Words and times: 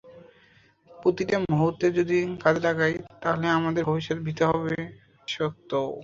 প্রতিটা 0.91 1.37
মুহূর্ত 1.49 1.81
যদি 1.97 2.17
কাজে 2.43 2.61
লাগাই, 2.67 2.93
তাহলে 3.21 3.45
আমার 3.57 3.73
ভবিষ্যতের 3.81 4.23
ভিত 4.27 4.39
হবে 4.51 4.75
শক্ত। 5.27 5.71